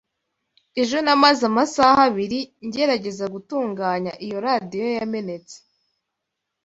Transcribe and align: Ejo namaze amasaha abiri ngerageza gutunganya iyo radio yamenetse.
Ejo 0.81 0.97
namaze 1.05 1.43
amasaha 1.51 2.01
abiri 2.09 2.39
ngerageza 2.65 3.25
gutunganya 3.33 4.11
iyo 4.25 4.37
radio 4.47 4.83
yamenetse. 4.97 5.57